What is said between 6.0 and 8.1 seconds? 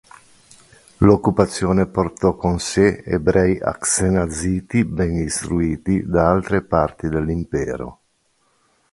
da altre parti dell'Impero.